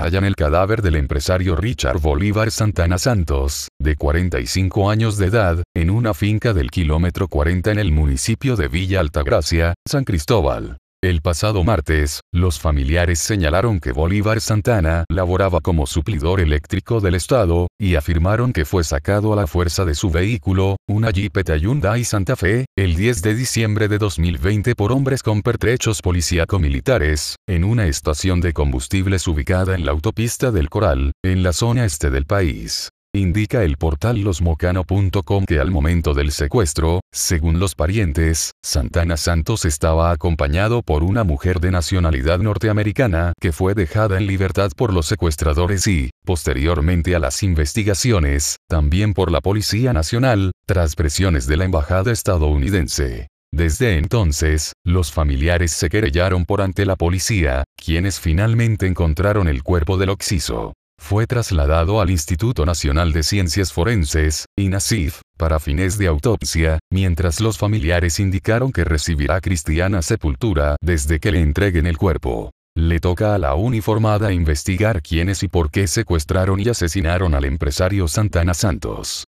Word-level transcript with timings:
hallan 0.00 0.24
el 0.24 0.34
cadáver 0.34 0.80
del 0.80 0.96
empresario 0.96 1.56
Richard 1.56 2.00
Bolívar 2.00 2.50
Santana 2.50 2.98
Santos, 2.98 3.68
de 3.78 3.96
45 3.96 4.90
años 4.90 5.18
de 5.18 5.26
edad, 5.26 5.62
en 5.76 5.90
una 5.90 6.14
finca 6.14 6.54
del 6.54 6.70
kilómetro 6.70 7.28
40 7.28 7.72
en 7.72 7.78
el 7.78 7.92
municipio 7.92 8.56
de 8.56 8.68
Villa 8.68 9.00
Altagracia, 9.00 9.74
San 9.86 10.04
Cristóbal. 10.04 10.78
El 11.02 11.22
pasado 11.22 11.64
martes, 11.64 12.20
los 12.30 12.60
familiares 12.60 13.20
señalaron 13.20 13.80
que 13.80 13.90
Bolívar 13.90 14.42
Santana 14.42 15.06
laboraba 15.08 15.62
como 15.62 15.86
suplidor 15.86 16.40
eléctrico 16.40 17.00
del 17.00 17.14
Estado, 17.14 17.68
y 17.80 17.94
afirmaron 17.94 18.52
que 18.52 18.66
fue 18.66 18.84
sacado 18.84 19.32
a 19.32 19.36
la 19.36 19.46
fuerza 19.46 19.86
de 19.86 19.94
su 19.94 20.10
vehículo, 20.10 20.76
una 20.86 21.10
Jeepeta 21.10 21.56
Hyundai 21.56 22.04
Santa 22.04 22.36
Fe, 22.36 22.66
el 22.76 22.96
10 22.96 23.22
de 23.22 23.34
diciembre 23.34 23.88
de 23.88 23.96
2020 23.96 24.74
por 24.74 24.92
hombres 24.92 25.22
con 25.22 25.40
pertrechos 25.40 26.02
policíaco-militares, 26.02 27.36
en 27.48 27.64
una 27.64 27.86
estación 27.86 28.42
de 28.42 28.52
combustibles 28.52 29.26
ubicada 29.26 29.74
en 29.74 29.86
la 29.86 29.92
autopista 29.92 30.50
del 30.50 30.68
Coral, 30.68 31.12
en 31.24 31.42
la 31.42 31.54
zona 31.54 31.86
este 31.86 32.10
del 32.10 32.26
país. 32.26 32.90
Indica 33.12 33.64
el 33.64 33.76
portal 33.76 34.20
losmocano.com 34.20 35.44
que 35.44 35.58
al 35.58 35.72
momento 35.72 36.14
del 36.14 36.30
secuestro, 36.30 37.00
según 37.12 37.58
los 37.58 37.74
parientes, 37.74 38.52
Santana 38.62 39.16
Santos 39.16 39.64
estaba 39.64 40.12
acompañado 40.12 40.82
por 40.82 41.02
una 41.02 41.24
mujer 41.24 41.58
de 41.58 41.72
nacionalidad 41.72 42.38
norteamericana 42.38 43.32
que 43.40 43.50
fue 43.50 43.74
dejada 43.74 44.16
en 44.16 44.28
libertad 44.28 44.70
por 44.76 44.94
los 44.94 45.06
secuestradores 45.06 45.88
y, 45.88 46.10
posteriormente 46.24 47.16
a 47.16 47.18
las 47.18 47.42
investigaciones, 47.42 48.58
también 48.68 49.12
por 49.12 49.32
la 49.32 49.40
Policía 49.40 49.92
Nacional, 49.92 50.52
tras 50.64 50.94
presiones 50.94 51.48
de 51.48 51.56
la 51.56 51.64
Embajada 51.64 52.12
estadounidense. 52.12 53.26
Desde 53.52 53.98
entonces, 53.98 54.72
los 54.84 55.10
familiares 55.10 55.72
se 55.72 55.88
querellaron 55.88 56.44
por 56.44 56.62
ante 56.62 56.86
la 56.86 56.94
policía, 56.94 57.64
quienes 57.74 58.20
finalmente 58.20 58.86
encontraron 58.86 59.48
el 59.48 59.64
cuerpo 59.64 59.98
del 59.98 60.10
occiso 60.10 60.74
fue 61.00 61.26
trasladado 61.26 62.00
al 62.00 62.10
Instituto 62.10 62.64
Nacional 62.64 63.12
de 63.12 63.24
Ciencias 63.24 63.72
Forenses, 63.72 64.44
INASIF, 64.56 65.22
para 65.36 65.58
fines 65.58 65.98
de 65.98 66.06
autopsia, 66.06 66.78
mientras 66.92 67.40
los 67.40 67.58
familiares 67.58 68.20
indicaron 68.20 68.70
que 68.70 68.84
recibirá 68.84 69.40
cristiana 69.40 70.02
sepultura 70.02 70.76
desde 70.80 71.18
que 71.18 71.32
le 71.32 71.40
entreguen 71.40 71.86
el 71.86 71.96
cuerpo. 71.96 72.52
Le 72.76 73.00
toca 73.00 73.34
a 73.34 73.38
la 73.38 73.54
uniformada 73.54 74.32
investigar 74.32 75.02
quiénes 75.02 75.42
y 75.42 75.48
por 75.48 75.70
qué 75.70 75.88
secuestraron 75.88 76.60
y 76.60 76.68
asesinaron 76.68 77.34
al 77.34 77.44
empresario 77.44 78.06
Santana 78.06 78.54
Santos. 78.54 79.24